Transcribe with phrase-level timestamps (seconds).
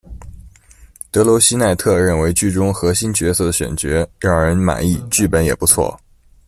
[1.11, 3.87] 的罗茜·奈特认为剧中核心角色的选角
[4.19, 5.95] 让人满意，剧本也不错。